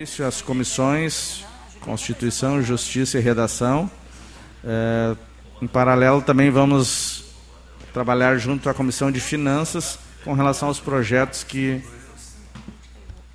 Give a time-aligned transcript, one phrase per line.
[0.00, 1.44] As comissões
[1.82, 3.90] Constituição, Justiça e Redação.
[4.64, 5.14] É,
[5.60, 7.24] em paralelo, também vamos
[7.92, 11.82] trabalhar junto à Comissão de Finanças com relação aos projetos que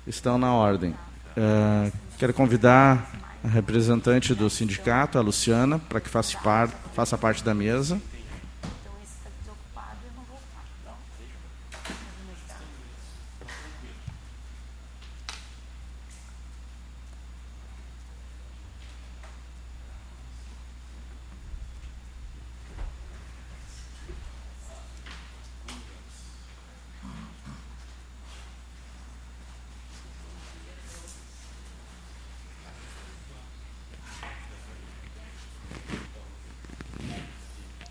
[0.08, 0.92] estão na ordem.
[1.36, 3.12] É, quero convidar
[3.44, 8.02] a representante do sindicato, a Luciana, para que faça, par, faça parte da mesa.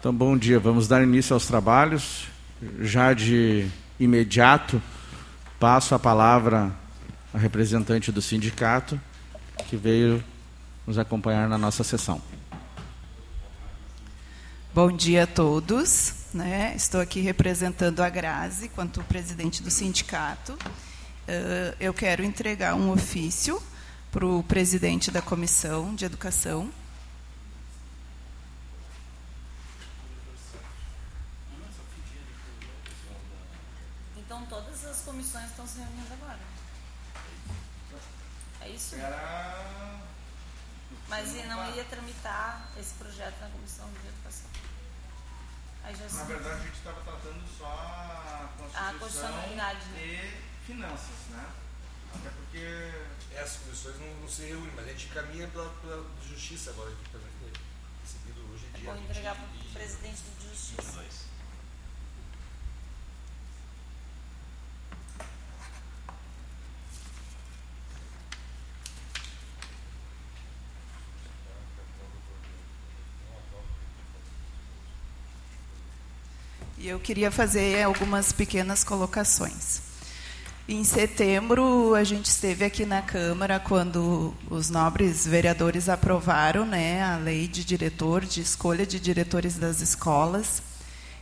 [0.05, 0.59] Então, bom dia.
[0.59, 2.27] Vamos dar início aos trabalhos.
[2.79, 3.67] Já de
[3.99, 4.79] imediato,
[5.59, 6.71] passo a palavra
[7.33, 9.01] à representante do sindicato,
[9.67, 10.23] que veio
[10.85, 12.21] nos acompanhar na nossa sessão.
[14.71, 16.13] Bom dia a todos.
[16.35, 16.75] Né?
[16.75, 20.53] Estou aqui representando a Grazi, quanto presidente do sindicato.
[20.53, 23.59] Uh, eu quero entregar um ofício
[24.11, 26.69] para o presidente da comissão de educação,
[41.07, 44.49] Mas não ia tramitar esse projeto na Comissão de Educação.
[45.83, 50.01] na verdade, a gente estava tratando só a Constituição a constitucionalidade, né?
[50.03, 51.53] e finanças, né?
[52.13, 53.15] Até porque...
[53.35, 57.09] Essas comissões não, não se reúnem, mas a gente caminha pela, pela Justiça agora aqui
[57.11, 57.29] também.
[58.01, 58.93] Recebido hoje é dia.
[58.93, 61.03] Vou entregar para o presidente de Justiça.
[76.77, 79.81] E eu queria fazer algumas pequenas colocações.
[80.67, 87.15] Em setembro, a gente esteve aqui na Câmara quando os nobres vereadores aprovaram né, a
[87.15, 90.61] lei de diretor, de escolha de diretores das escolas.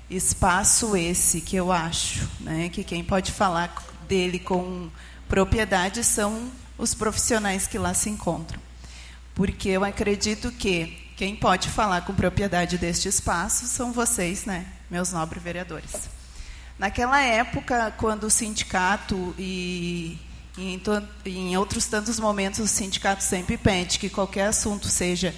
[0.09, 3.75] Espaço esse que eu acho né, que quem pode falar
[4.07, 4.89] dele com
[5.29, 8.59] propriedade são os profissionais que lá se encontram.
[9.35, 15.11] Porque eu acredito que quem pode falar com propriedade deste espaço são vocês, né, meus
[15.11, 16.09] nobres vereadores.
[16.77, 20.17] Naquela época, quando o sindicato e
[20.57, 20.81] em,
[21.25, 25.33] em outros tantos momentos o sindicato sempre pede que qualquer assunto seja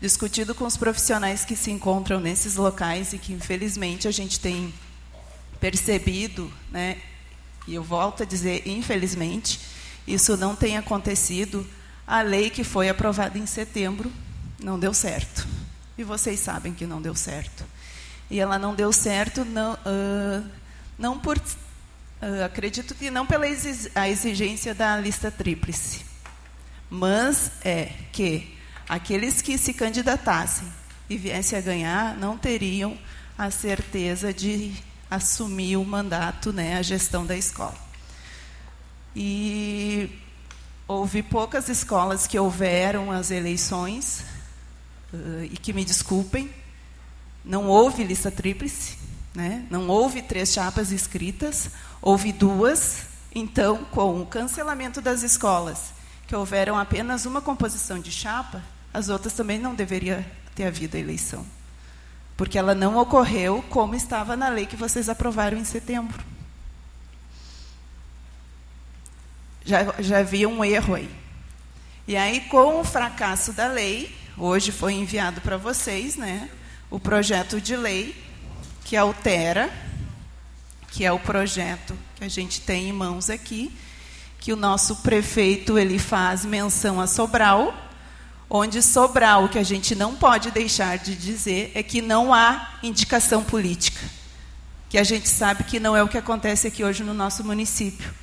[0.00, 4.72] discutido com os profissionais que se encontram nesses locais e que infelizmente a gente tem
[5.58, 6.98] percebido, né,
[7.66, 9.58] e eu volto a dizer infelizmente,
[10.06, 11.66] isso não tem acontecido.
[12.06, 14.12] A lei que foi aprovada em setembro
[14.58, 15.46] não deu certo.
[15.96, 17.64] E vocês sabem que não deu certo.
[18.30, 20.50] E ela não deu certo não, uh,
[20.98, 21.38] não por.
[21.38, 26.04] Uh, acredito que não pela exigência da lista tríplice,
[26.88, 28.56] mas é que
[28.88, 30.66] aqueles que se candidatassem
[31.08, 32.96] e viessem a ganhar não teriam
[33.36, 34.74] a certeza de
[35.10, 37.76] assumir o mandato, né, a gestão da escola.
[39.14, 40.10] E
[40.88, 44.24] houve poucas escolas que houveram as eleições,
[45.14, 46.50] uh, e que me desculpem,
[47.44, 48.96] não houve lista tríplice,
[49.34, 49.66] né?
[49.70, 51.70] não houve três chapas escritas,
[52.00, 53.06] houve duas.
[53.34, 55.92] Então, com o cancelamento das escolas,
[56.26, 61.00] que houveram apenas uma composição de chapa, as outras também não deveria ter havido a
[61.00, 61.44] eleição.
[62.36, 66.24] Porque ela não ocorreu como estava na lei que vocês aprovaram em setembro.
[69.64, 71.10] Já, já havia um erro aí.
[72.06, 76.50] E aí, com o fracasso da lei, hoje foi enviado para vocês, né?
[76.94, 78.14] o projeto de lei
[78.84, 79.68] que altera,
[80.92, 83.76] que é o projeto que a gente tem em mãos aqui,
[84.38, 87.74] que o nosso prefeito ele faz menção a Sobral,
[88.48, 92.78] onde Sobral, o que a gente não pode deixar de dizer é que não há
[92.80, 94.08] indicação política,
[94.88, 98.14] que a gente sabe que não é o que acontece aqui hoje no nosso município,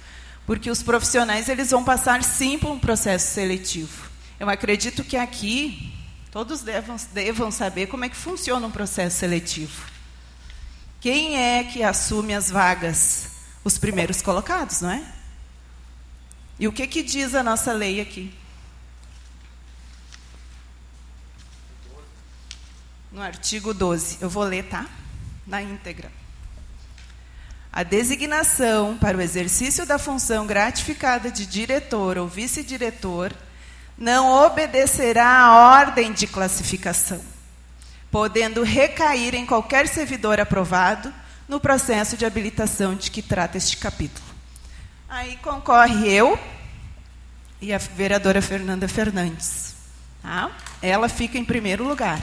[0.45, 4.09] porque os profissionais eles vão passar sim por um processo seletivo.
[4.39, 5.90] Eu acredito que aqui
[6.31, 9.85] Todos devam, devam saber como é que funciona um processo seletivo.
[11.01, 13.31] Quem é que assume as vagas?
[13.65, 15.03] Os primeiros colocados, não é?
[16.57, 18.33] E o que, que diz a nossa lei aqui?
[23.11, 24.19] No artigo 12.
[24.21, 24.87] Eu vou ler, tá?
[25.45, 26.09] Na íntegra.
[27.73, 33.33] a designação para o exercício da função gratificada de diretor ou vice-diretor
[33.97, 37.21] não obedecerá à ordem de classificação,
[38.09, 41.13] podendo recair em qualquer servidor aprovado
[41.47, 44.25] no processo de habilitação de que trata este capítulo.
[45.09, 46.39] Aí concorre eu
[47.61, 49.75] e a vereadora Fernanda Fernandes.
[50.21, 50.51] Tá?
[50.81, 52.21] Ela fica em primeiro lugar.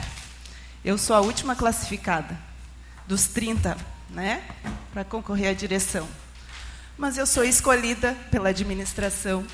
[0.83, 2.37] Eu sou a última classificada
[3.05, 3.77] dos 30,
[4.09, 4.43] né,
[4.93, 6.07] para concorrer à direção.
[6.97, 9.45] Mas eu sou escolhida pela administração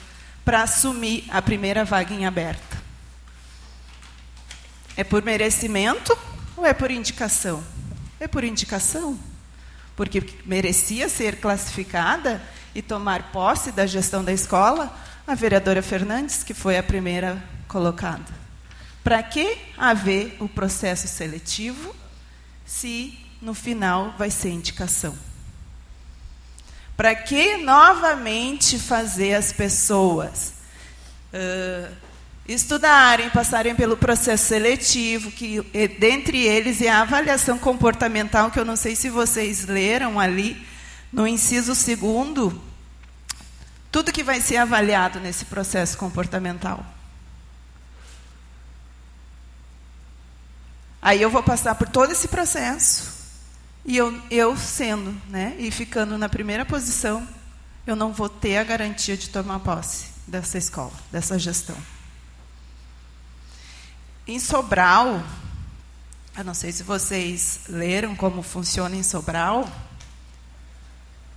[0.45, 2.77] para assumir a primeira vaga em aberta.
[4.95, 6.17] É por merecimento
[6.55, 7.63] ou é por indicação?
[8.19, 9.19] É por indicação.
[9.95, 12.41] Porque merecia ser classificada
[12.75, 14.95] e tomar posse da gestão da escola
[15.27, 18.31] a vereadora Fernandes, que foi a primeira colocada.
[19.03, 21.95] Para que haver o processo seletivo
[22.65, 25.15] se no final vai ser indicação?
[26.95, 30.53] Para que novamente fazer as pessoas?
[31.33, 31.93] Uh,
[32.47, 35.61] estudarem, passarem pelo processo seletivo, que
[35.99, 40.65] dentre eles é a avaliação comportamental, que eu não sei se vocês leram ali
[41.11, 42.61] no inciso segundo,
[43.91, 46.85] tudo que vai ser avaliado nesse processo comportamental.
[51.01, 53.24] Aí eu vou passar por todo esse processo
[53.85, 57.25] e eu, eu sendo, né, e ficando na primeira posição,
[57.85, 61.77] eu não vou ter a garantia de tomar posse dessa escola, dessa gestão.
[64.27, 65.23] Em Sobral,
[66.35, 69.69] eu não sei se vocês leram como funciona em Sobral,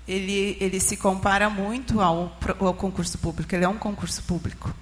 [0.06, 4.74] ele, ele se compara muito ao, ao concurso público, ele é um concurso público.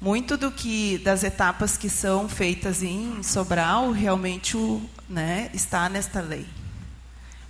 [0.00, 6.22] Muito do que das etapas que são feitas em Sobral realmente o, né, está nesta
[6.22, 6.46] lei.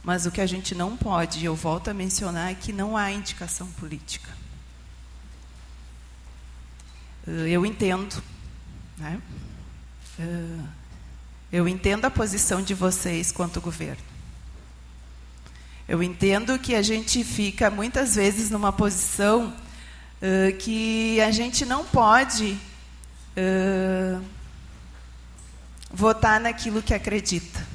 [0.05, 2.97] Mas o que a gente não pode, e eu volto a mencionar, é que não
[2.97, 4.31] há indicação política.
[7.27, 8.23] Eh, eu entendo.
[8.99, 9.19] Né?
[10.19, 10.65] Eh,
[11.51, 14.03] eu entendo a posição de vocês quanto governo.
[15.87, 19.55] Eu entendo que a gente fica muitas vezes numa posição
[20.21, 22.59] uh, que a gente não pode
[23.37, 24.25] uh,
[25.93, 27.74] votar naquilo que acredita.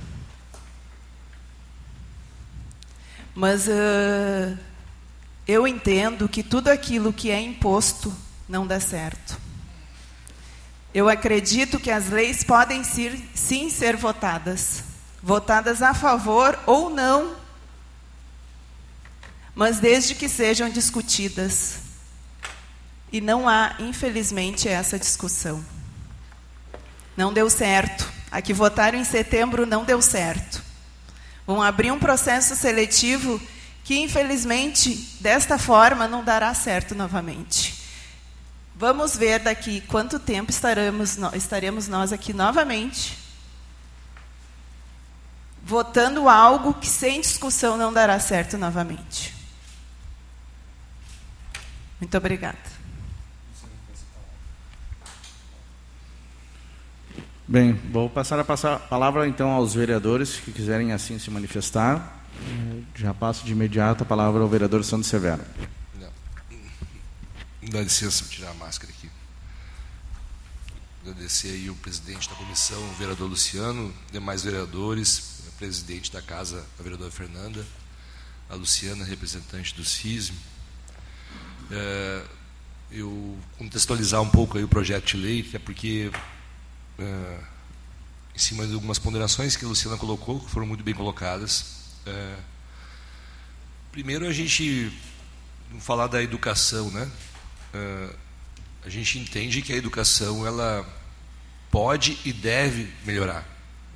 [3.36, 4.58] Mas uh,
[5.48, 8.14] eu entendo que tudo aquilo que é imposto
[8.48, 9.38] não dá certo.
[10.94, 14.84] Eu acredito que as leis podem ser, sim ser votadas,
[15.22, 17.36] votadas a favor ou não,
[19.54, 21.80] mas desde que sejam discutidas.
[23.12, 25.64] E não há, infelizmente, essa discussão.
[27.18, 28.10] Não deu certo.
[28.32, 30.59] A que votaram em setembro não deu certo.
[31.50, 33.42] Vão abrir um processo seletivo
[33.84, 37.74] que, infelizmente, desta forma, não dará certo novamente.
[38.76, 43.18] Vamos ver daqui quanto tempo estaremos, estaremos nós aqui novamente,
[45.64, 49.34] votando algo que, sem discussão, não dará certo novamente.
[52.00, 52.69] Muito obrigada.
[57.50, 62.24] Bem, vou passar a passar a palavra então aos vereadores que quiserem assim se manifestar.
[62.94, 65.42] Já passo de imediato a palavra ao vereador Santos Severo.
[66.00, 66.12] Não.
[67.72, 69.10] Dá licença para tirar a máscara aqui.
[71.02, 76.64] Agradecer aí o presidente da comissão, o vereador Luciano, demais vereadores, o presidente da casa,
[76.80, 77.66] a vereadora Fernanda,
[78.48, 80.36] a Luciana, representante do CISM.
[81.72, 82.24] É,
[82.92, 86.12] eu contextualizar um pouco aí o projeto de lei, que é porque
[87.00, 87.40] é,
[88.36, 91.80] em cima de algumas ponderações que a Luciana colocou, que foram muito bem colocadas.
[92.06, 92.36] É,
[93.92, 94.92] primeiro, a gente
[95.80, 97.10] falar da educação, né?
[97.74, 98.10] É,
[98.86, 100.88] a gente entende que a educação ela
[101.70, 103.48] pode e deve melhorar,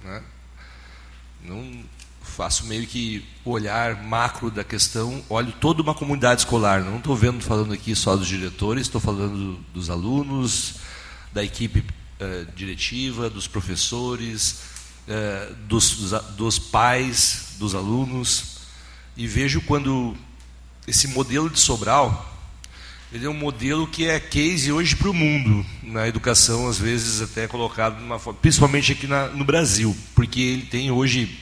[0.04, 0.24] né?
[1.42, 1.84] Não
[2.22, 6.84] faço meio que olhar macro da questão, olho toda uma comunidade escolar.
[6.84, 10.76] Não estou vendo falando aqui só dos diretores, estou falando dos alunos,
[11.34, 11.84] da equipe
[12.20, 14.62] eh, diretiva, dos professores,
[15.08, 18.58] eh, dos, dos pais, dos alunos,
[19.18, 20.16] e vejo quando
[20.88, 22.32] esse modelo de Sobral,
[23.12, 27.22] ele é um modelo que é case hoje para o mundo, na educação, às vezes
[27.22, 31.40] até colocado de uma forma, principalmente aqui na, no Brasil, porque ele tem hoje,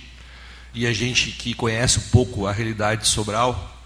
[0.73, 3.79] e a gente que conhece um pouco a realidade de Sobral,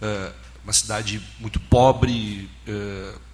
[0.00, 0.32] uh,
[0.64, 2.48] uma cidade muito pobre,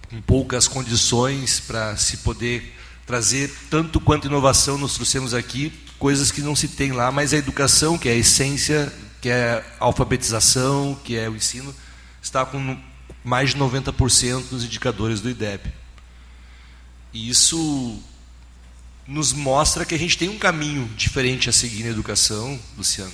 [0.09, 2.75] com poucas condições para se poder
[3.05, 7.37] trazer tanto quanto inovação nós trouxemos aqui, coisas que não se tem lá, mas a
[7.37, 11.73] educação, que é a essência, que é a alfabetização, que é o ensino,
[12.21, 12.77] está com
[13.23, 15.71] mais de 90% dos indicadores do IDEB.
[17.13, 18.01] E isso
[19.07, 23.11] nos mostra que a gente tem um caminho diferente a seguir na educação, Luciano,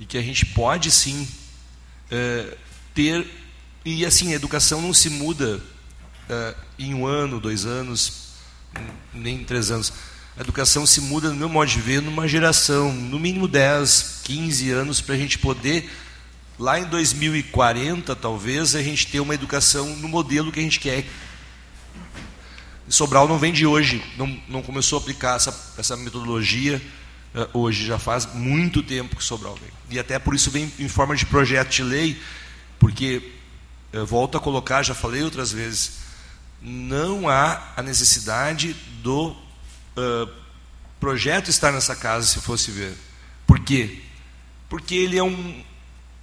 [0.00, 1.28] e que a gente pode sim
[2.10, 2.56] é,
[2.94, 3.26] ter.
[3.84, 5.62] E assim, a educação não se muda
[6.28, 8.28] é, em um ano, dois anos,
[9.12, 9.92] nem em três anos.
[10.36, 14.70] A educação se muda, no meu modo de ver, numa geração, no mínimo 10, 15
[14.70, 15.90] anos, para a gente poder,
[16.58, 21.04] lá em 2040, talvez, a gente ter uma educação no modelo que a gente quer
[22.88, 26.80] Sobral não vem de hoje, não, não começou a aplicar essa, essa metodologia
[27.34, 29.70] uh, hoje, já faz muito tempo que Sobral vem.
[29.90, 32.20] E até por isso vem em forma de projeto de lei,
[32.78, 33.30] porque,
[33.92, 35.98] uh, volto a colocar, já falei outras vezes,
[36.60, 40.28] não há a necessidade do uh,
[40.98, 42.94] projeto estar nessa casa, se fosse ver.
[43.46, 44.00] Por quê?
[44.68, 45.64] Porque ele é um,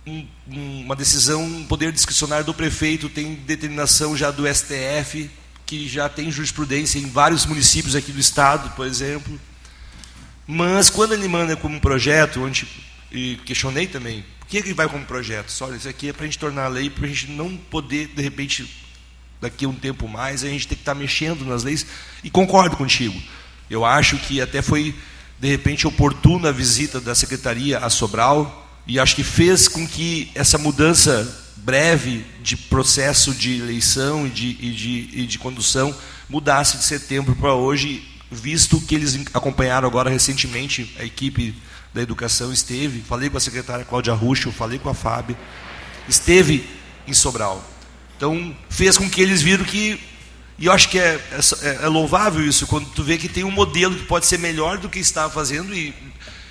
[0.06, 5.30] um, uma decisão, um poder discricionário do prefeito, tem determinação já do STF,
[5.66, 9.40] que já tem jurisprudência em vários municípios aqui do estado, por exemplo.
[10.46, 12.68] Mas quando ele manda como projeto, onde
[13.12, 15.50] e questionei também, por que ele vai como projeto?
[15.50, 18.08] Só, isso aqui é para a gente tornar a lei, para a gente não poder,
[18.08, 18.85] de repente,
[19.46, 21.86] daqui a um tempo mais, a gente ter que estar tá mexendo nas leis.
[22.24, 23.20] E concordo contigo.
[23.70, 24.94] Eu acho que até foi,
[25.40, 30.32] de repente, oportuna a visita da secretaria a Sobral, e acho que fez com que
[30.36, 35.96] essa mudança breve de processo de eleição e de, e de, e de condução
[36.30, 41.56] mudasse de setembro para hoje, visto que eles acompanharam agora recentemente, a equipe
[41.94, 45.36] da educação esteve, falei com a secretária Cláudia Ruxo, falei com a Fábio,
[46.08, 46.68] esteve
[47.08, 47.75] em Sobral.
[48.18, 50.00] Então, fez com que eles viram que,
[50.58, 51.20] e eu acho que é,
[51.62, 54.78] é, é louvável isso, quando tu vê que tem um modelo que pode ser melhor
[54.78, 55.94] do que está fazendo e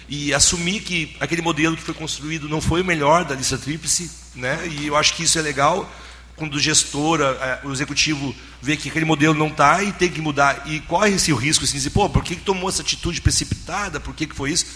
[0.08, 4.10] e assumir que aquele modelo que foi construído não foi o melhor da lista tríplice,
[4.34, 4.60] né?
[4.66, 5.90] E eu acho que isso é legal
[6.36, 7.20] quando o gestor,
[7.62, 11.32] o executivo vê que aquele modelo não está e tem que mudar e corre esse
[11.32, 14.00] risco assim, dizer, pô, por que, que tomou essa atitude precipitada?
[14.00, 14.66] Por que, que foi isso?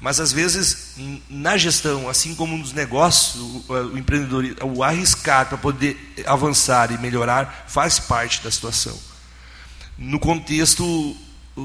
[0.00, 0.94] Mas às vezes
[1.28, 6.98] na gestão, assim como nos negócios, o, o empreendedor, o arriscar para poder avançar e
[6.98, 8.98] melhorar faz parte da situação.
[9.98, 11.16] No contexto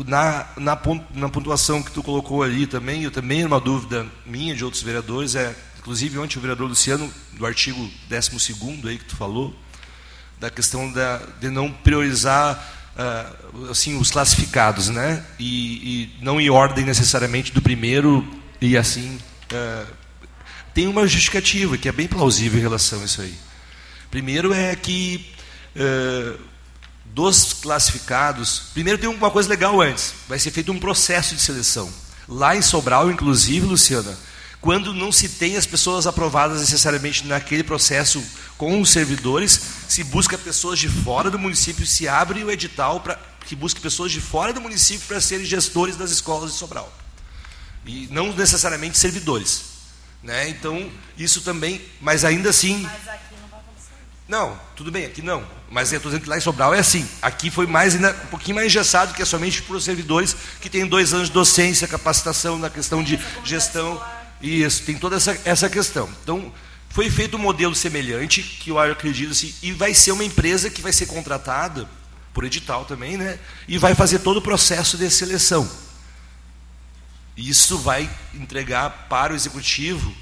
[0.06, 0.80] na, na,
[1.13, 5.36] na pontuação que tu colocou ali também, eu também uma dúvida minha de outros vereadores,
[5.36, 9.56] é, inclusive ontem o vereador Luciano, do artigo 12 aí que tu falou,
[10.39, 15.24] da questão da, de não priorizar uh, assim, os classificados, né?
[15.38, 18.25] E, e, não em ordem necessariamente do primeiro
[18.62, 19.20] e assim.
[19.52, 19.94] Uh,
[20.74, 23.34] tem uma justificativa que é bem plausível em relação a isso aí.
[24.12, 25.34] Primeiro é que
[25.75, 26.40] uh,
[27.06, 31.90] dos classificados, primeiro tem uma coisa legal antes, vai ser feito um processo de seleção.
[32.28, 34.18] Lá em Sobral, inclusive, Luciana,
[34.65, 38.19] quando não se tem as pessoas aprovadas necessariamente naquele processo
[38.57, 43.15] com os servidores, se busca pessoas de fora do município, se abre o edital para
[43.45, 46.91] que busque pessoas de fora do município para serem gestores das escolas de Sobral.
[47.86, 49.65] E não necessariamente servidores.
[50.24, 50.50] Né?
[50.50, 52.81] Então, isso também, mas ainda assim.
[52.81, 53.36] Mas aqui
[54.27, 55.45] não, tudo bem, aqui não.
[55.69, 57.07] Mas eu estou dizendo que lá em Sobral é assim.
[57.22, 60.72] Aqui foi mais ainda, um pouquinho mais engessado, que é somente para os servidores que
[60.72, 64.01] têm dois anos de docência, capacitação na questão de gestão.
[64.42, 66.10] Isso, tem toda essa, essa questão.
[66.24, 66.51] Então,
[66.89, 70.82] foi feito um modelo semelhante, que eu acredito assim, e vai ser uma empresa que
[70.82, 71.88] vai ser contratada,
[72.34, 73.39] por edital também, né?
[73.65, 75.70] E vai fazer todo o processo de seleção.
[77.38, 80.13] Isso vai entregar para o executivo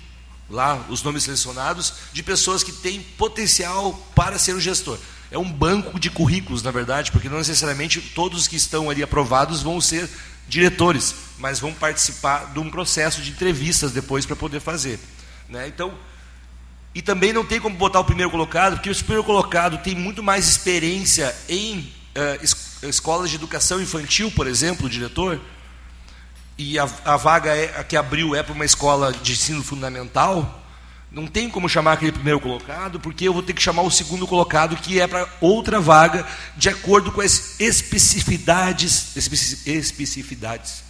[0.49, 4.99] lá os nomes selecionados de pessoas que têm potencial para ser um gestor.
[5.31, 9.63] É um banco de currículos, na verdade, porque não necessariamente todos que estão ali aprovados
[9.63, 10.07] vão ser
[10.47, 14.99] diretores, mas vão participar de um processo de entrevistas depois para poder fazer.
[15.49, 15.67] Né?
[15.67, 15.93] Então,
[16.95, 20.21] e também não tem como botar o primeiro colocado, porque o primeiro colocado tem muito
[20.21, 21.79] mais experiência em
[22.15, 25.39] uh, es escolas de educação infantil, por exemplo, o diretor,
[26.57, 30.62] e a, a vaga é, a que abriu é para uma escola de ensino fundamental,
[31.13, 34.25] não tem como chamar aquele primeiro colocado, porque eu vou ter que chamar o segundo
[34.25, 36.25] colocado, que é para outra vaga,
[36.57, 40.83] de acordo com as especificidades, especificidades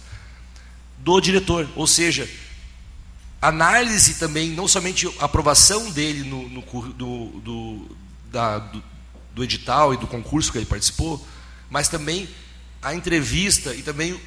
[0.96, 1.68] do diretor.
[1.76, 2.26] Ou seja,
[3.40, 6.62] análise também, não somente a aprovação dele no, no
[6.94, 7.96] do, do,
[8.32, 8.82] da, do,
[9.34, 11.24] do edital e do concurso que ele participou,
[11.68, 12.26] mas também
[12.80, 14.18] a entrevista e também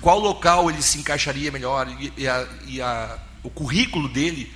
[0.00, 4.50] qual local ele se encaixaria melhor e, e, a, e a, o currículo dele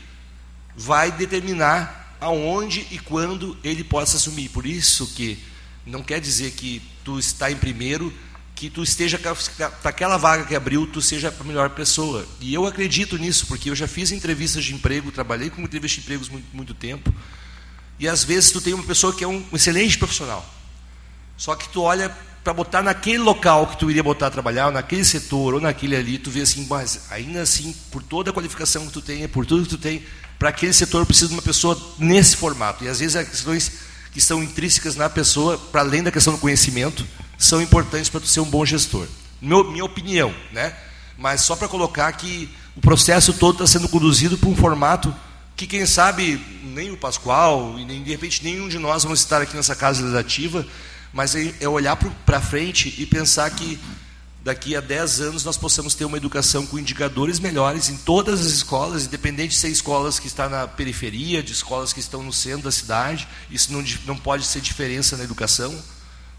[0.78, 4.48] vai determinar aonde e quando ele possa assumir.
[4.48, 5.38] Por isso que
[5.84, 8.12] não quer dizer que tu está em primeiro
[8.54, 12.26] que tu esteja para aquela vaga que abriu, tu seja a melhor pessoa.
[12.40, 16.00] E eu acredito nisso, porque eu já fiz entrevistas de emprego, trabalhei com entrevistas de
[16.00, 17.14] empregos muito, muito tempo.
[18.00, 20.44] E às vezes tu tem uma pessoa que é um excelente profissional.
[21.36, 22.12] Só que tu olha
[22.48, 26.16] para botar naquele local que tu iria botar a trabalhar, naquele setor ou naquele ali,
[26.16, 29.64] tu vê assim, mas ainda assim, por toda a qualificação que tu tem, por tudo
[29.64, 30.02] que tu tem,
[30.38, 32.82] para aquele setor precisa de uma pessoa nesse formato.
[32.82, 33.72] E às vezes as questões
[34.12, 38.26] que são intrínsecas na pessoa, para além da questão do conhecimento, são importantes para tu
[38.26, 39.06] ser um bom gestor.
[39.42, 40.74] Meu, minha opinião, né?
[41.18, 45.14] Mas só para colocar que o processo todo está sendo conduzido por um formato
[45.54, 49.42] que, quem sabe, nem o Pascoal e nem de repente nenhum de nós vamos estar
[49.42, 50.66] aqui nessa casa legislativa,
[51.12, 53.78] mas é, é olhar para frente e pensar que
[54.42, 58.46] daqui a 10 anos nós possamos ter uma educação com indicadores melhores em todas as
[58.46, 62.62] escolas, independente de ser escolas que estão na periferia, de escolas que estão no centro
[62.62, 65.76] da cidade, isso não, não pode ser diferença na educação,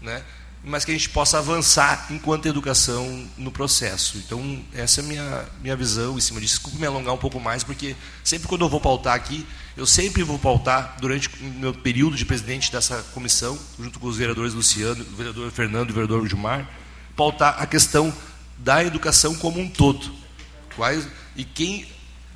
[0.00, 0.22] né?
[0.62, 4.18] Mas que a gente possa avançar enquanto educação no processo.
[4.18, 6.54] Então, essa é a minha, minha visão em cima disso.
[6.54, 10.22] Desculpe me alongar um pouco mais, porque sempre quando eu vou pautar aqui, eu sempre
[10.22, 15.02] vou pautar, durante o meu período de presidente dessa comissão, junto com os vereadores Luciano,
[15.02, 16.68] o vereador Fernando e o vereador Gilmar,
[17.16, 18.12] pautar a questão
[18.58, 20.12] da educação como um todo.
[20.76, 21.86] Quais, e quem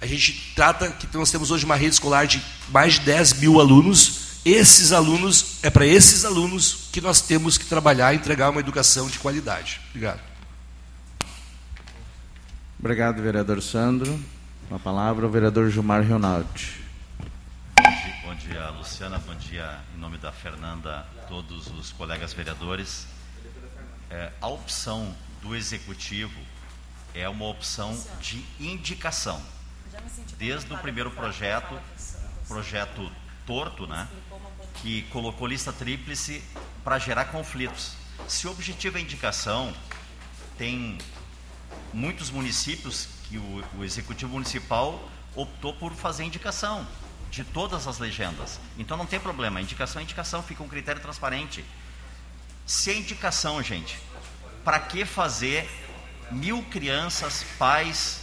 [0.01, 3.61] a gente trata, que nós temos hoje uma rede escolar de mais de 10 mil
[3.61, 8.61] alunos, esses alunos, é para esses alunos que nós temos que trabalhar e entregar uma
[8.61, 9.81] educação de qualidade.
[9.89, 10.21] Obrigado.
[12.79, 14.21] Obrigado, vereador Sandro.
[14.71, 16.83] A palavra o vereador Gilmar Ronaldi.
[18.23, 19.19] Bom dia, Luciana.
[19.19, 23.07] Bom dia, em nome da Fernanda, todos os colegas vereadores.
[24.11, 26.39] É, a opção do executivo
[27.15, 29.41] é uma opção de indicação.
[30.37, 31.79] Desde o primeiro projeto,
[32.47, 33.11] projeto
[33.47, 34.09] torto, né?
[34.85, 36.43] que colocou lista tríplice
[36.83, 37.93] para gerar conflitos.
[38.29, 39.75] Se o objetivo é indicação,
[40.59, 40.99] tem
[41.93, 46.87] muitos municípios que o, o executivo municipal optou por fazer indicação
[47.31, 48.61] de todas as legendas.
[48.79, 51.65] Então não tem problema, indicação é indicação, fica um critério transparente.
[52.67, 53.99] Se é indicação, gente,
[54.65, 55.69] para que fazer
[56.31, 58.21] mil crianças, pais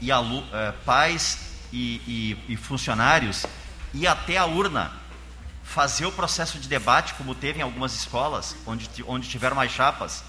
[0.00, 1.38] e, alu, eh, pais
[1.72, 3.46] e, e, e funcionários
[3.94, 4.92] ir até a urna
[5.62, 10.22] fazer o processo de debate, como teve em algumas escolas, onde, onde tiveram mais chapas,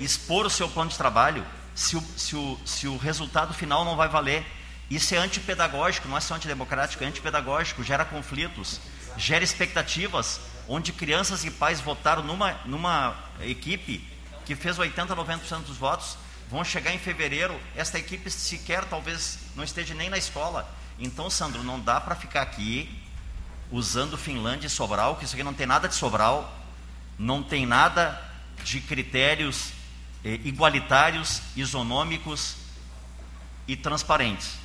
[0.00, 3.96] expor o seu plano de trabalho, se o, se, o, se o resultado final não
[3.96, 4.44] vai valer.
[4.90, 8.80] Isso é antipedagógico, não é só antidemocrático, é antipedagógico, gera conflitos,
[9.16, 14.06] gera expectativas, onde crianças e pais votaram numa, numa equipe
[14.44, 16.16] que fez 80, 90% dos votos,
[16.50, 20.68] vão chegar em fevereiro, esta equipe sequer talvez não esteja nem na escola.
[20.98, 23.02] Então, Sandro, não dá para ficar aqui
[23.70, 26.52] usando Finlândia e Sobral, que isso aqui não tem nada de Sobral,
[27.18, 28.22] não tem nada
[28.62, 29.72] de critérios
[30.24, 32.56] eh, igualitários, isonômicos
[33.66, 34.56] e transparentes.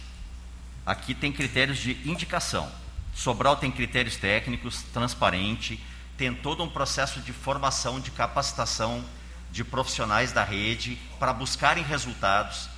[0.85, 2.71] Aqui tem critérios de indicação.
[3.13, 5.83] Sobral tem critérios técnicos, transparente,
[6.17, 9.03] tem todo um processo de formação, de capacitação
[9.51, 12.69] de profissionais da rede para buscarem resultados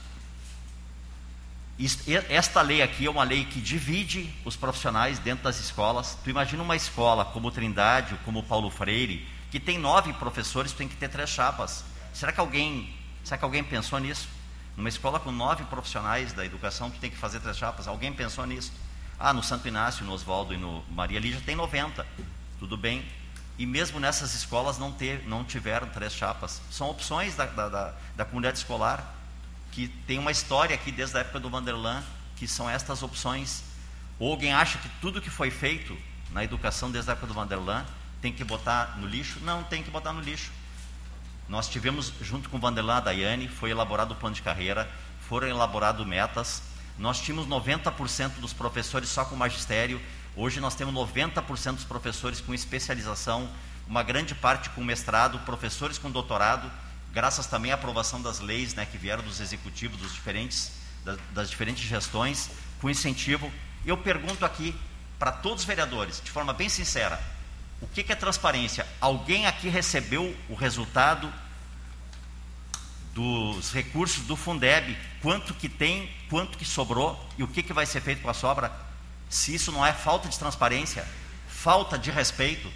[2.28, 6.18] esta lei aqui é uma lei que divide os profissionais dentro das escolas.
[6.22, 10.98] Tu imagina uma escola como Trindade, como Paulo Freire, que tem nove professores, tem que
[10.98, 11.86] ter três chapas.
[12.14, 14.28] Será que alguém, será que alguém pensou nisso?
[14.76, 17.88] Numa escola com nove profissionais da educação, tu tem que fazer três chapas.
[17.88, 18.74] Alguém pensou nisso?
[19.18, 22.06] Ah, no Santo Inácio, no Oswaldo e no Maria Lígia tem 90.
[22.60, 23.06] Tudo bem.
[23.58, 26.62] E mesmo nessas escolas não, ter, não tiveram três chapas.
[26.70, 29.16] São opções da, da, da, da comunidade escolar
[29.72, 32.04] que tem uma história aqui desde a época do Vanderlan,
[32.36, 33.64] que são estas opções.
[34.18, 35.98] Ou alguém acha que tudo que foi feito
[36.32, 37.86] na educação desde a época do Vanderlan
[38.22, 39.40] tem que botar no lixo?
[39.42, 40.52] Não, tem que botar no lixo.
[41.48, 44.90] Nós tivemos, junto com o Vanderlan a Daiane, foi elaborado o plano de carreira,
[45.28, 46.62] foram elaborados metas.
[46.98, 50.02] Nós tínhamos 90% dos professores só com magistério,
[50.36, 53.50] hoje nós temos 90% dos professores com especialização,
[53.88, 56.70] uma grande parte com mestrado, professores com doutorado
[57.12, 60.72] graças também à aprovação das leis né, que vieram dos executivos dos diferentes,
[61.04, 63.52] das, das diferentes gestões, com incentivo.
[63.86, 64.76] Eu pergunto aqui
[65.18, 67.22] para todos os vereadores, de forma bem sincera,
[67.82, 68.86] o que, que é transparência?
[69.00, 71.32] Alguém aqui recebeu o resultado
[73.14, 77.86] dos recursos do Fundeb, quanto que tem, quanto que sobrou e o que, que vai
[77.86, 78.72] ser feito com a sobra?
[79.30, 81.06] Se isso não é falta de transparência,
[81.48, 82.72] falta de respeito,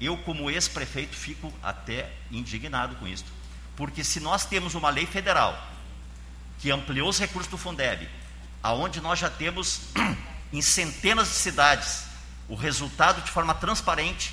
[0.00, 3.24] eu, como ex-prefeito, fico até indignado com isso.
[3.76, 5.56] Porque se nós temos uma lei federal
[6.58, 8.08] que ampliou os recursos do Fundeb,
[8.62, 9.82] aonde nós já temos
[10.52, 12.04] em centenas de cidades
[12.48, 14.32] o resultado de forma transparente,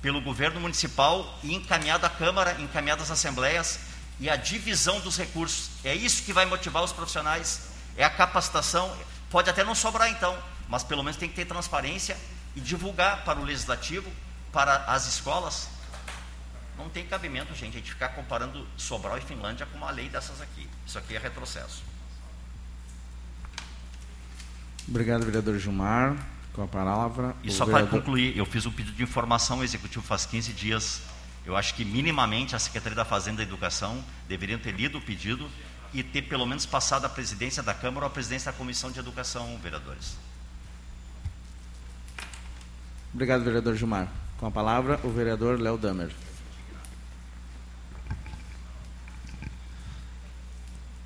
[0.00, 3.78] pelo governo municipal e encaminhado à Câmara, encaminhado às assembleias
[4.18, 5.70] e a divisão dos recursos.
[5.84, 8.94] É isso que vai motivar os profissionais, é a capacitação.
[9.30, 10.36] Pode até não sobrar então,
[10.68, 12.16] mas pelo menos tem que ter transparência
[12.56, 14.10] e divulgar para o legislativo,
[14.52, 15.68] para as escolas.
[16.76, 20.40] Não tem cabimento, gente, a gente ficar comparando Sobral e Finlândia com uma lei dessas
[20.40, 20.68] aqui.
[20.86, 21.82] Isso aqui é retrocesso.
[24.88, 26.16] Obrigado, vereador Gilmar.
[26.52, 27.34] Com a palavra.
[27.42, 27.88] E só vereador...
[27.88, 31.00] para concluir, eu fiz um pedido de informação ao executivo faz 15 dias.
[31.46, 35.00] Eu acho que minimamente a Secretaria da Fazenda e da Educação deveriam ter lido o
[35.00, 35.48] pedido
[35.94, 38.98] e ter pelo menos passado a presidência da Câmara ou a presidência da Comissão de
[38.98, 40.16] Educação, vereadores.
[43.12, 44.08] Obrigado, vereador Gilmar.
[44.42, 46.10] Com a palavra, o vereador Léo Damer.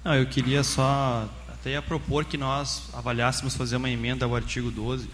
[0.02, 4.70] Não, eu queria só até ia propor que nós avaliássemos fazer uma emenda ao artigo
[4.70, 5.10] 12,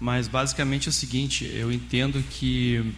[0.00, 2.94] mas basicamente é o seguinte, eu entendo que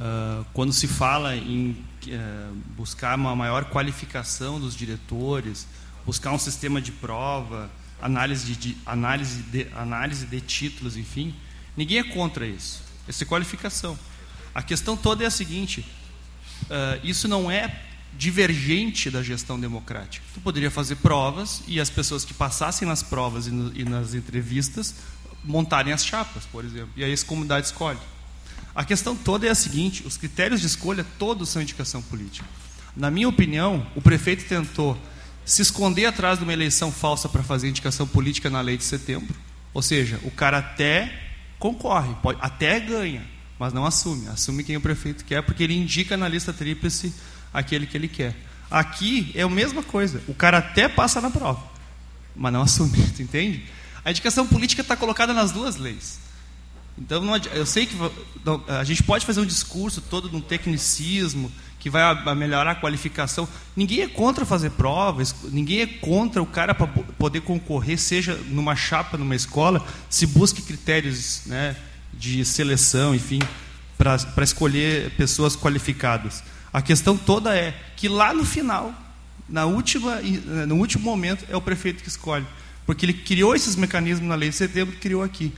[0.00, 1.70] uh, quando se fala em
[2.08, 5.68] uh, buscar uma maior qualificação dos diretores,
[6.04, 7.70] buscar um sistema de prova,
[8.02, 11.32] análise de, análise de, análise de títulos, enfim,
[11.76, 12.87] ninguém é contra isso.
[13.08, 13.98] Essa qualificação.
[14.54, 15.86] A questão toda é a seguinte:
[16.64, 17.84] uh, isso não é
[18.16, 20.24] divergente da gestão democrática.
[20.34, 24.14] Tu poderia fazer provas e as pessoas que passassem nas provas e, no, e nas
[24.14, 24.94] entrevistas
[25.44, 27.98] montarem as chapas, por exemplo, e aí a comunidade escolhe.
[28.74, 32.46] A questão toda é a seguinte: os critérios de escolha todos são indicação política.
[32.96, 34.98] Na minha opinião, o prefeito tentou
[35.44, 39.34] se esconder atrás de uma eleição falsa para fazer indicação política na lei de setembro.
[39.72, 41.27] Ou seja, o cara até
[41.58, 43.24] concorre, pode, até ganha,
[43.58, 44.28] mas não assume.
[44.28, 47.12] Assume quem o prefeito quer, porque ele indica na lista tríplice
[47.52, 48.34] aquele que ele quer.
[48.70, 50.22] Aqui é a mesma coisa.
[50.28, 51.62] O cara até passa na prova,
[52.36, 53.64] mas não assume, entende?
[54.04, 56.20] A indicação política está colocada nas duas leis.
[56.96, 57.94] Então, não, eu sei que
[58.66, 61.50] a gente pode fazer um discurso todo de um tecnicismo
[61.88, 63.48] que vai melhorar a qualificação.
[63.74, 68.76] Ninguém é contra fazer provas, ninguém é contra o cara para poder concorrer, seja numa
[68.76, 71.76] chapa, numa escola, se busque critérios né,
[72.12, 73.40] de seleção, enfim,
[73.96, 76.42] para escolher pessoas qualificadas.
[76.72, 78.92] A questão toda é que lá no final,
[79.48, 80.20] na última,
[80.66, 82.46] no último momento, é o prefeito que escolhe.
[82.84, 85.52] Porque ele criou esses mecanismos na lei de setembro criou aqui.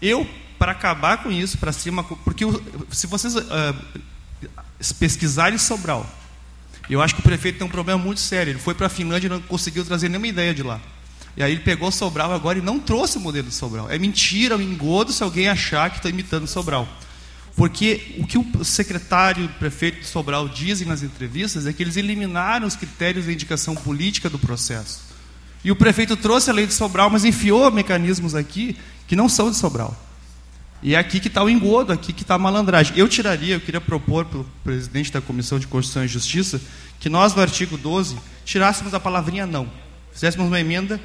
[0.00, 2.04] Eu, para acabar com isso, para cima.
[2.04, 2.44] Porque
[2.90, 3.42] se vocês uh,
[4.98, 6.06] pesquisarem Sobral,
[6.88, 8.52] eu acho que o prefeito tem um problema muito sério.
[8.52, 10.80] Ele foi para a Finlândia e não conseguiu trazer nenhuma ideia de lá.
[11.36, 13.90] E aí ele pegou Sobral agora e não trouxe o modelo de Sobral.
[13.90, 16.88] É mentira, é um engodo se alguém achar que está imitando Sobral.
[17.56, 21.82] Porque o que o secretário e o prefeito de Sobral dizem nas entrevistas é que
[21.82, 25.00] eles eliminaram os critérios de indicação política do processo.
[25.64, 28.76] E o prefeito trouxe a lei de Sobral, mas enfiou mecanismos aqui
[29.08, 29.96] que não são de Sobral.
[30.82, 32.96] E é aqui que está o engodo, aqui que está a malandragem.
[32.96, 36.60] Eu tiraria, eu queria propor para o presidente da Comissão de Constituição e Justiça
[37.00, 39.70] que nós, no artigo 12, tirássemos a palavrinha não.
[40.12, 41.00] Fizéssemos uma emenda,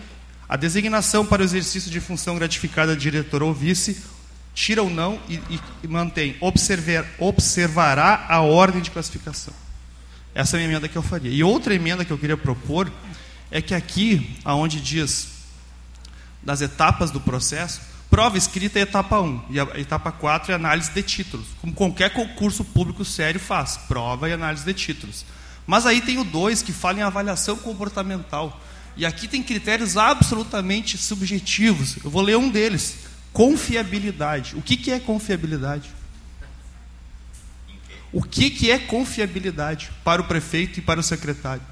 [0.47, 4.01] a designação para o exercício de função gratificada de diretor ou vice
[4.53, 9.53] tira ou não e, e, e mantém, observer, observará a ordem de classificação.
[10.33, 11.31] Essa é a emenda que eu faria.
[11.31, 12.91] E outra emenda que eu queria propor
[13.49, 15.27] é que aqui, aonde diz
[16.41, 20.91] das etapas do processo, prova escrita é etapa 1 e a etapa 4 é análise
[20.91, 25.25] de títulos, como qualquer concurso público sério faz, prova e análise de títulos.
[25.65, 28.61] Mas aí tem o 2 que fala em avaliação comportamental.
[28.95, 31.97] E aqui tem critérios absolutamente subjetivos.
[32.03, 34.55] Eu vou ler um deles Confiabilidade.
[34.55, 35.89] O que, que é confiabilidade?
[38.11, 41.63] O que, que é confiabilidade para o prefeito e para o secretário?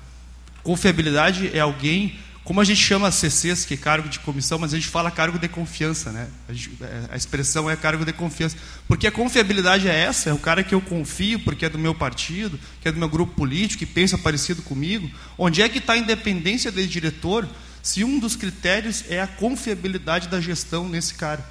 [0.63, 2.17] Confiabilidade é alguém,
[2.49, 5.37] como a gente chama CCs, que é cargo de comissão, mas a gente fala cargo
[5.37, 6.27] de confiança, né?
[6.47, 8.57] A, gente, é, a expressão é cargo de confiança.
[8.87, 11.93] Porque a confiabilidade é essa, é o cara que eu confio, porque é do meu
[11.93, 15.11] partido, que é do meu grupo político, que pensa parecido comigo.
[15.37, 17.47] Onde é que está a independência desse diretor
[17.83, 21.47] se um dos critérios é a confiabilidade da gestão nesse cara.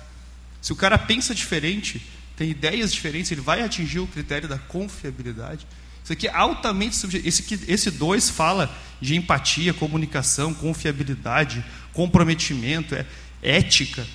[0.61, 2.05] Se o cara pensa diferente,
[2.37, 5.65] tem ideias diferentes, ele vai atingir o critério da confiabilidade.
[6.09, 7.29] Isso aqui é altamente subjetivo.
[7.29, 13.05] Esse, esse dois fala de empatia, comunicação, confiabilidade, comprometimento, é,
[13.42, 14.07] ética.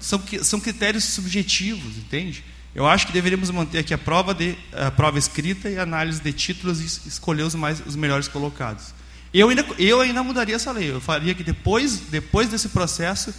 [0.00, 2.42] São, são critérios subjetivos, entende?
[2.74, 6.32] Eu acho que deveríamos manter aqui a prova, de, a prova escrita e análise de
[6.32, 8.92] títulos e escolher os, mais, os melhores colocados.
[9.32, 10.90] Eu ainda, eu ainda mudaria essa lei.
[10.90, 13.32] Eu faria que depois, depois desse processo,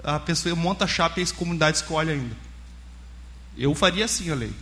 [0.00, 2.36] a pessoa monta a chapa e a comunidade escolhe ainda.
[3.58, 4.52] Eu faria assim a lei.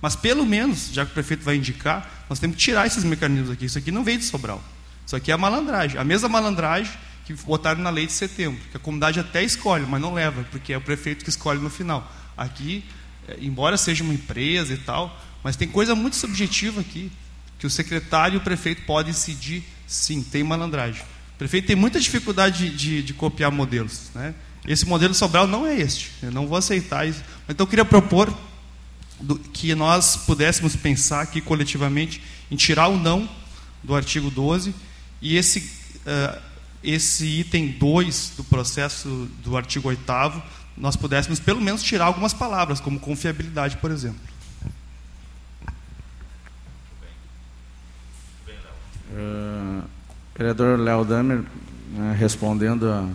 [0.00, 3.50] Mas pelo menos, já que o prefeito vai indicar, nós temos que tirar esses mecanismos
[3.50, 3.64] aqui.
[3.64, 4.62] Isso aqui não veio de Sobral.
[5.04, 5.98] Isso aqui é a malandragem.
[5.98, 6.92] A mesma malandragem
[7.24, 10.72] que botaram na lei de setembro, que a comunidade até escolhe, mas não leva, porque
[10.72, 12.10] é o prefeito que escolhe no final.
[12.36, 12.84] Aqui
[13.28, 17.12] é, embora seja uma empresa e tal, mas tem coisa muito subjetiva aqui,
[17.58, 21.02] que o secretário e o prefeito podem decidir, sim, tem malandragem.
[21.34, 24.10] O prefeito tem muita dificuldade de, de, de copiar modelos.
[24.14, 24.34] Né?
[24.66, 27.22] Esse modelo Sobral não é este, eu não vou aceitar isso.
[27.48, 28.34] Então eu queria propor
[29.20, 33.28] do, que nós pudéssemos pensar aqui coletivamente em tirar o não
[33.82, 34.74] do artigo 12
[35.20, 35.58] e esse,
[36.06, 36.40] uh,
[36.82, 40.02] esse item 2 do processo do artigo 8
[40.76, 44.20] nós pudéssemos pelo menos tirar algumas palavras, como confiabilidade, por exemplo.
[49.10, 49.82] Uh,
[50.36, 51.42] vereador Léo Damer,
[51.90, 53.08] né, respondendo a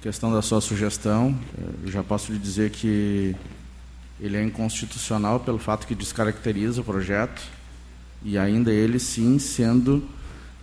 [0.00, 1.38] questão da sua sugestão,
[1.84, 3.36] eu já posso lhe dizer que
[4.20, 7.42] ele é inconstitucional pelo fato que descaracteriza o projeto
[8.22, 10.02] e ainda ele sim sendo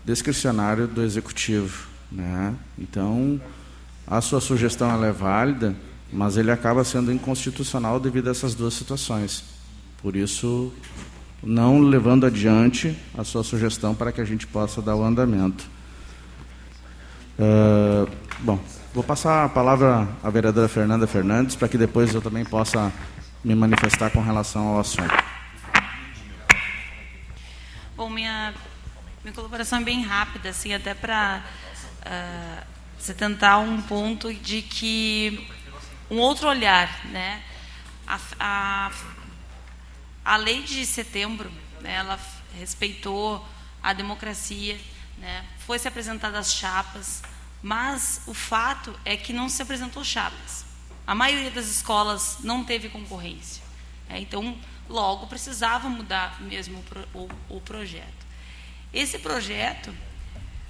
[0.03, 2.53] discricionário do executivo, né?
[2.77, 3.39] Então,
[4.05, 5.75] a sua sugestão é válida,
[6.11, 9.43] mas ele acaba sendo inconstitucional devido a essas duas situações.
[10.01, 10.73] Por isso,
[11.41, 15.69] não levando adiante a sua sugestão para que a gente possa dar o andamento.
[17.39, 18.09] Uh,
[18.41, 18.59] bom,
[18.93, 22.91] vou passar a palavra à vereadora Fernanda Fernandes para que depois eu também possa
[23.43, 25.13] me manifestar com relação ao assunto.
[27.95, 28.53] Bom, minha,
[29.23, 32.63] minha colaboração é bem rápida, assim, até para uh, ah,
[32.97, 35.47] você tentar um ponto de que
[36.09, 37.43] um outro olhar, né?
[38.07, 38.91] A, a,
[40.23, 41.51] a lei de setembro,
[41.81, 42.19] né, ela
[42.57, 43.45] respeitou
[43.81, 44.79] a democracia,
[45.17, 45.45] né?
[45.59, 47.21] Foi se apresentadas as chapas,
[47.61, 50.72] mas o fato é que não se apresentou chapas.
[51.05, 53.61] A maioria das escolas não teve concorrência.
[54.09, 54.57] É, então,
[54.89, 58.23] logo precisava mudar mesmo o, o, o projeto.
[58.93, 59.93] Esse projeto,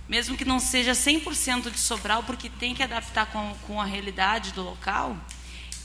[0.08, 4.52] mesmo que não seja 100% de Sobral, porque tem que adaptar com, com a realidade
[4.54, 5.17] do local,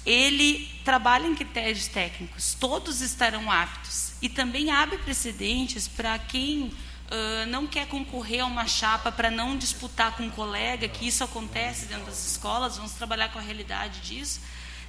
[0.07, 4.15] ele trabalha em critérios técnicos, todos estarão aptos.
[4.23, 6.73] E também abre precedentes para quem
[7.11, 11.25] uh, não quer concorrer a uma chapa para não disputar com um colega, que isso
[11.25, 14.40] acontece dentro das escolas, vamos trabalhar com a realidade disso,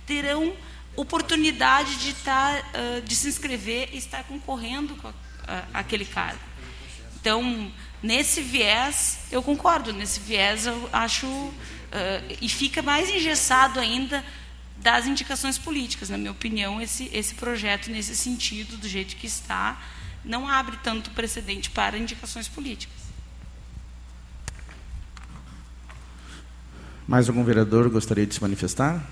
[0.05, 0.53] terão
[0.95, 5.13] oportunidade de, estar, uh, de se inscrever e estar concorrendo com a,
[5.73, 6.41] aquele cargo.
[7.19, 11.27] Então, nesse viés, eu concordo, nesse viés eu acho.
[11.27, 14.23] Uh, e fica mais engessado ainda
[14.77, 16.09] das indicações políticas.
[16.09, 19.81] Na minha opinião, esse, esse projeto, nesse sentido, do jeito que está,
[20.23, 22.97] não abre tanto precedente para indicações políticas.
[27.07, 29.03] Mais algum vereador gostaria de se manifestar?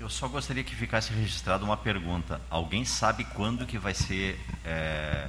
[0.00, 2.40] Eu só gostaria que ficasse registrado uma pergunta.
[2.50, 5.28] Alguém sabe quando que vai ser é,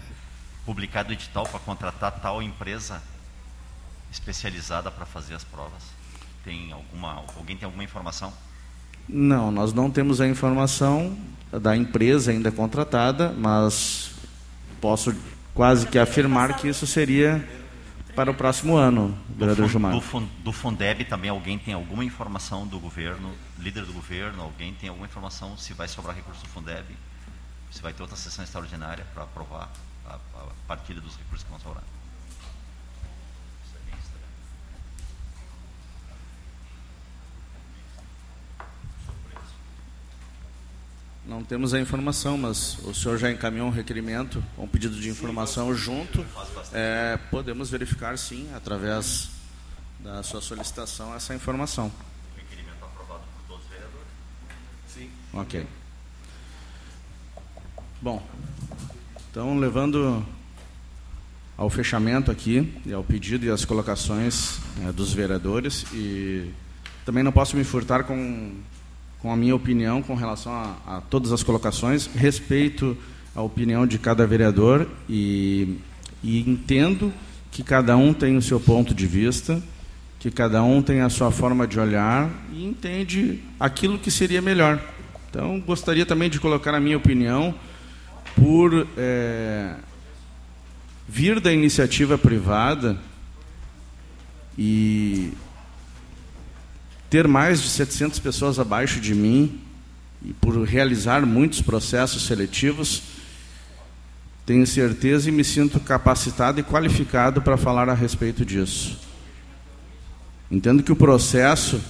[0.65, 3.03] publicado o edital para contratar tal empresa
[4.11, 5.83] especializada para fazer as provas?
[6.43, 8.33] Tem alguma, alguém tem alguma informação?
[9.07, 11.17] Não, nós não temos a informação
[11.51, 14.11] da empresa ainda contratada, mas
[14.79, 15.15] posso
[15.53, 17.47] quase que afirmar que isso seria
[18.15, 19.93] para o próximo ano, vereador Gilmar.
[19.93, 24.89] Do, do Fundeb também alguém tem alguma informação do governo, líder do governo, alguém tem
[24.89, 26.85] alguma informação se vai sobrar recurso do Fundeb,
[27.71, 29.69] se vai ter outra sessão extraordinária para aprovar
[30.05, 31.83] a, a partilha dos recursos que vão sobrar?
[41.29, 45.75] Não temos a informação, mas o senhor já encaminhou um requerimento, um pedido de informação
[45.75, 46.25] junto.
[46.73, 49.29] É, podemos verificar, sim, através
[49.99, 51.91] da sua solicitação, essa informação.
[52.35, 54.07] Requerimento aprovado por todos os vereadores?
[54.91, 55.11] Sim.
[55.31, 55.67] Ok.
[58.01, 58.27] Bom,
[59.29, 60.25] então, levando
[61.55, 66.51] ao fechamento aqui, e ao pedido e às colocações é, dos vereadores, e
[67.05, 68.51] também não posso me furtar com
[69.21, 72.97] com a minha opinião com relação a, a todas as colocações, respeito
[73.35, 75.77] a opinião de cada vereador e,
[76.23, 77.13] e entendo
[77.51, 79.61] que cada um tem o seu ponto de vista,
[80.19, 84.81] que cada um tem a sua forma de olhar e entende aquilo que seria melhor.
[85.29, 87.53] Então, gostaria também de colocar a minha opinião
[88.35, 89.75] por é,
[91.07, 92.97] vir da iniciativa privada
[94.57, 95.31] e
[97.09, 99.59] ter mais de 700 pessoas abaixo de mim
[100.23, 103.01] e por realizar muitos processos seletivos,
[104.45, 108.99] tenho certeza e me sinto capacitado e qualificado para falar a respeito disso.
[110.51, 111.81] Entendo que o processo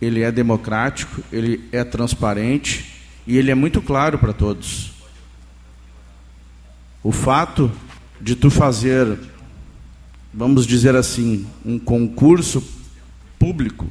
[0.00, 2.92] ele é democrático, ele é transparente
[3.26, 4.92] e ele é muito claro para todos.
[7.02, 7.72] O fato
[8.20, 9.18] de tu fazer,
[10.34, 12.62] vamos dizer assim, um concurso
[13.38, 13.90] público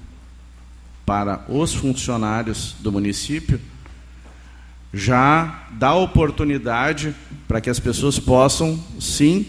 [1.06, 3.60] para os funcionários do município
[4.96, 7.14] já dá oportunidade
[7.48, 9.46] para que as pessoas possam, sim,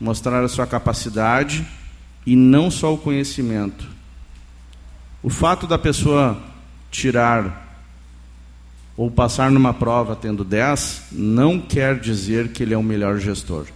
[0.00, 1.66] mostrar a sua capacidade
[2.24, 3.86] e não só o conhecimento.
[5.22, 6.40] O fato da pessoa
[6.90, 7.64] tirar
[8.96, 13.66] ou passar numa prova tendo 10 não quer dizer que ele é o melhor gestor.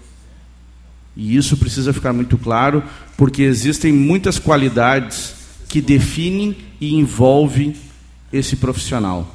[1.15, 2.83] E isso precisa ficar muito claro,
[3.17, 5.35] porque existem muitas qualidades
[5.71, 7.77] que definem e envolvem
[8.33, 9.33] esse profissional.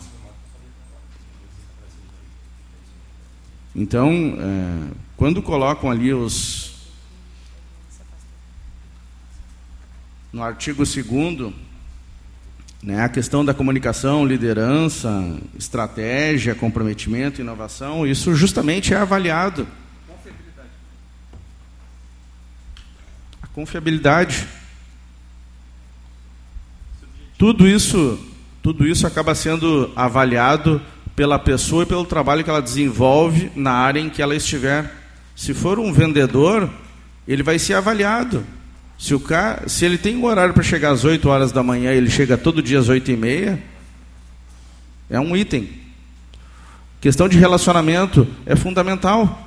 [3.74, 6.76] Então, é, quando colocam ali os.
[10.34, 11.54] No artigo 2
[12.84, 19.65] né, a questão da comunicação, liderança, estratégia, comprometimento, inovação, isso justamente é avaliado.
[20.06, 20.69] Confiabilidade.
[23.41, 24.64] A confiabilidade.
[27.38, 28.17] Tudo isso,
[28.63, 30.82] tudo isso acaba sendo avaliado
[31.15, 34.89] pela pessoa e pelo trabalho que ela desenvolve na área em que ela estiver.
[35.36, 36.69] Se for um vendedor,
[37.28, 38.45] ele vai ser avaliado.
[38.98, 39.21] Se, o
[39.67, 42.62] se ele tem um horário para chegar às 8 horas da manhã ele chega todo
[42.62, 43.63] dia às 8 e meia,
[45.10, 45.69] é um item.
[47.02, 49.41] Questão de relacionamento é fundamental.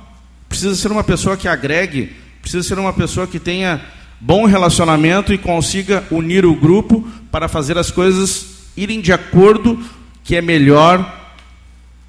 [0.47, 3.81] Precisa ser uma pessoa que agregue, precisa ser uma pessoa que tenha
[4.19, 9.81] bom relacionamento e consiga unir o grupo para fazer as coisas irem de acordo
[10.23, 11.17] que é melhor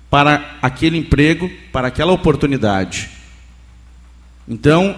[0.08, 3.10] para aquele emprego, para aquela oportunidade.
[4.48, 4.96] Então,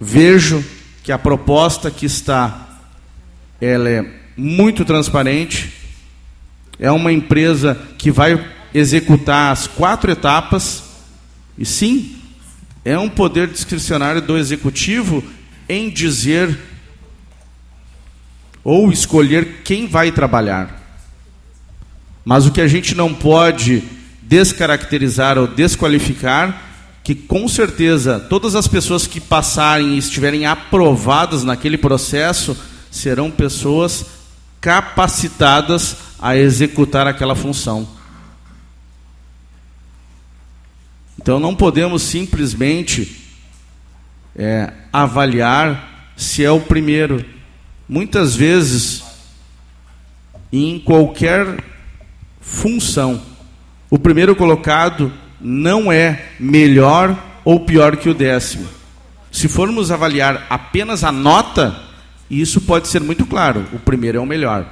[0.00, 0.64] vejo
[1.02, 2.66] que a proposta que está
[3.60, 4.04] ela é
[4.36, 5.72] muito transparente.
[6.78, 10.82] É uma empresa que vai executar as quatro etapas.
[11.56, 12.16] E sim,
[12.84, 15.22] é um poder discricionário do executivo
[15.68, 16.58] em dizer
[18.62, 20.82] ou escolher quem vai trabalhar.
[22.24, 23.82] Mas o que a gente não pode
[24.22, 26.62] descaracterizar ou desqualificar,
[27.04, 32.56] que com certeza todas as pessoas que passarem e estiverem aprovadas naquele processo
[32.90, 34.06] serão pessoas
[34.60, 37.88] capacitadas a executar aquela função.
[41.20, 43.25] Então não podemos simplesmente
[44.36, 47.24] é, avaliar se é o primeiro.
[47.88, 49.02] Muitas vezes,
[50.52, 51.62] em qualquer
[52.40, 53.22] função,
[53.90, 58.66] o primeiro colocado não é melhor ou pior que o décimo.
[59.30, 61.80] Se formos avaliar apenas a nota,
[62.30, 64.66] isso pode ser muito claro: o primeiro é o melhor.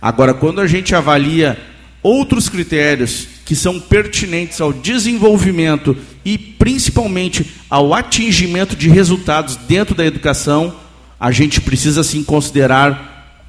[0.00, 1.58] Agora, quando a gente avalia
[2.02, 10.04] outros critérios que são pertinentes ao desenvolvimento e principalmente ao atingimento de resultados dentro da
[10.04, 10.74] educação,
[11.18, 13.40] a gente precisa sim considerar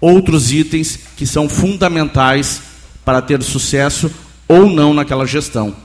[0.00, 2.60] outros itens que são fundamentais
[3.04, 4.12] para ter sucesso
[4.48, 5.76] ou não naquela gestão.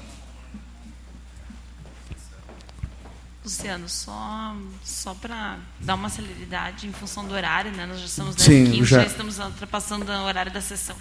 [3.43, 7.85] Luciano, só, só para dar uma celeridade em função do horário, né?
[7.85, 9.01] Nós já estamos 10 Sim, 15, já...
[9.01, 10.95] já estamos ultrapassando o horário da sessão.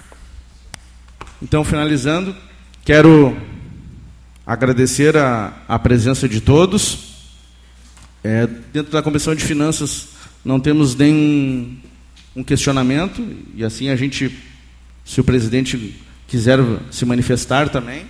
[1.45, 2.35] Então, finalizando,
[2.87, 3.37] quero
[4.47, 7.29] agradecer a, a presença de todos.
[8.25, 10.09] É, dentro da Comissão de Finanças
[10.43, 11.77] não temos nenhum
[12.35, 13.23] um questionamento,
[13.55, 14.35] e assim a gente,
[15.05, 16.59] se o presidente quiser
[16.91, 18.07] se manifestar também.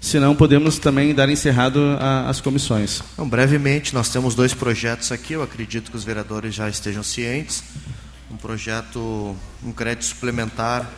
[0.00, 3.02] Se não, podemos também dar encerrado a, as comissões.
[3.12, 7.62] Então, brevemente, nós temos dois projetos aqui, eu acredito que os vereadores já estejam cientes.
[8.30, 10.90] Um projeto, um crédito suplementar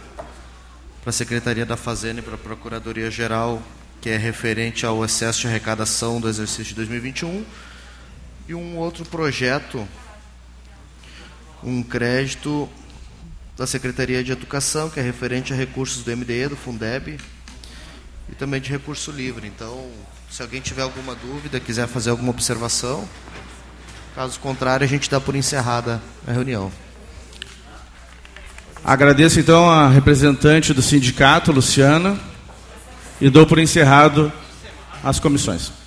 [1.00, 3.62] para a Secretaria da Fazenda e para a Procuradoria Geral,
[4.00, 7.44] que é referente ao excesso de arrecadação do exercício de 2021.
[8.48, 9.86] E um outro projeto,
[11.62, 12.68] um crédito
[13.56, 17.18] da Secretaria de Educação, que é referente a recursos do MDE, do Fundeb,
[18.28, 19.46] e também de recurso livre.
[19.46, 19.90] Então,
[20.30, 23.08] se alguém tiver alguma dúvida, quiser fazer alguma observação,
[24.14, 26.70] caso contrário, a gente dá por encerrada a reunião.
[28.84, 32.18] Agradeço então a representante do sindicato, Luciana,
[33.20, 34.32] e dou por encerrado
[35.04, 35.79] as comissões.